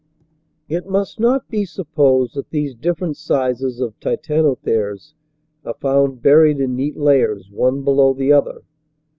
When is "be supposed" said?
1.47-2.33